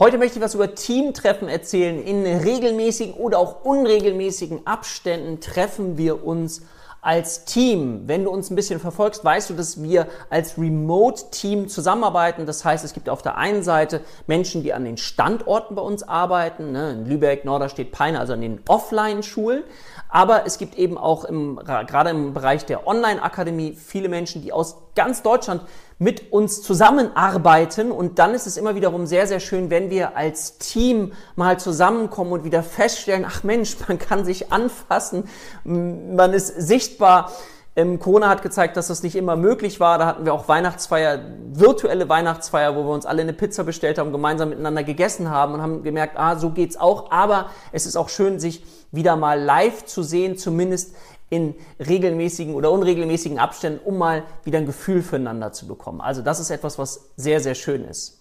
Heute 0.00 0.16
möchte 0.16 0.38
ich 0.38 0.42
was 0.42 0.54
über 0.54 0.74
Teamtreffen 0.74 1.50
erzählen. 1.50 2.02
In 2.02 2.24
regelmäßigen 2.24 3.12
oder 3.12 3.38
auch 3.38 3.66
unregelmäßigen 3.66 4.66
Abständen 4.66 5.42
treffen 5.42 5.98
wir 5.98 6.24
uns 6.24 6.62
als 7.02 7.44
Team. 7.44 8.04
Wenn 8.06 8.24
du 8.24 8.30
uns 8.30 8.48
ein 8.48 8.56
bisschen 8.56 8.80
verfolgst, 8.80 9.22
weißt 9.22 9.50
du, 9.50 9.54
dass 9.54 9.82
wir 9.82 10.06
als 10.30 10.56
Remote-Team 10.56 11.68
zusammenarbeiten. 11.68 12.46
Das 12.46 12.64
heißt, 12.64 12.82
es 12.82 12.94
gibt 12.94 13.10
auf 13.10 13.20
der 13.20 13.36
einen 13.36 13.62
Seite 13.62 14.00
Menschen, 14.26 14.62
die 14.62 14.72
an 14.72 14.86
den 14.86 14.96
Standorten 14.96 15.74
bei 15.74 15.82
uns 15.82 16.02
arbeiten, 16.02 16.72
ne, 16.72 16.92
in 16.92 17.06
Lübeck, 17.06 17.44
Norderstedt, 17.44 17.92
Peine, 17.92 18.20
also 18.20 18.32
an 18.32 18.40
den 18.40 18.60
Offline-Schulen. 18.68 19.64
Aber 20.08 20.46
es 20.46 20.56
gibt 20.56 20.78
eben 20.78 20.96
auch 20.96 21.24
im, 21.24 21.56
gerade 21.62 22.08
im 22.08 22.32
Bereich 22.32 22.64
der 22.64 22.86
Online-Akademie 22.86 23.74
viele 23.74 24.08
Menschen, 24.08 24.40
die 24.40 24.54
aus 24.54 24.76
ganz 24.94 25.22
Deutschland 25.22 25.60
mit 26.00 26.32
uns 26.32 26.62
zusammenarbeiten. 26.62 27.92
Und 27.92 28.18
dann 28.18 28.32
ist 28.34 28.46
es 28.46 28.56
immer 28.56 28.74
wiederum 28.74 29.06
sehr, 29.06 29.26
sehr 29.26 29.38
schön, 29.38 29.68
wenn 29.68 29.90
wir 29.90 30.16
als 30.16 30.56
Team 30.56 31.12
mal 31.36 31.60
zusammenkommen 31.60 32.32
und 32.32 32.42
wieder 32.42 32.62
feststellen, 32.62 33.26
ach 33.28 33.44
Mensch, 33.44 33.76
man 33.88 33.98
kann 33.98 34.24
sich 34.24 34.50
anfassen, 34.50 35.28
man 35.62 36.32
ist 36.32 36.48
sichtbar. 36.48 37.30
Ähm, 37.76 37.98
Corona 38.00 38.28
hat 38.28 38.42
gezeigt, 38.42 38.76
dass 38.76 38.88
das 38.88 39.02
nicht 39.02 39.14
immer 39.14 39.36
möglich 39.36 39.78
war. 39.78 39.98
Da 39.98 40.06
hatten 40.06 40.24
wir 40.24 40.34
auch 40.34 40.48
Weihnachtsfeier, 40.48 41.20
virtuelle 41.52 42.08
Weihnachtsfeier, 42.08 42.74
wo 42.74 42.84
wir 42.84 42.92
uns 42.92 43.06
alle 43.06 43.22
eine 43.22 43.32
Pizza 43.32 43.64
bestellt 43.64 43.98
haben, 43.98 44.12
gemeinsam 44.12 44.48
miteinander 44.48 44.82
gegessen 44.82 45.30
haben 45.30 45.54
und 45.54 45.62
haben 45.62 45.82
gemerkt, 45.82 46.18
ah, 46.18 46.36
so 46.36 46.50
geht's 46.50 46.76
auch. 46.76 47.10
Aber 47.12 47.46
es 47.72 47.86
ist 47.86 47.96
auch 47.96 48.08
schön, 48.08 48.40
sich 48.40 48.64
wieder 48.90 49.16
mal 49.16 49.40
live 49.40 49.84
zu 49.84 50.02
sehen, 50.02 50.36
zumindest 50.36 50.94
in 51.30 51.54
regelmäßigen 51.78 52.54
oder 52.54 52.72
unregelmäßigen 52.72 53.38
Abständen, 53.38 53.80
um 53.84 53.98
mal 53.98 54.24
wieder 54.42 54.58
ein 54.58 54.66
Gefühl 54.66 55.00
füreinander 55.00 55.52
zu 55.52 55.68
bekommen. 55.68 56.00
Also 56.00 56.22
das 56.22 56.40
ist 56.40 56.50
etwas, 56.50 56.76
was 56.76 57.10
sehr, 57.16 57.40
sehr 57.40 57.54
schön 57.54 57.84
ist. 57.84 58.19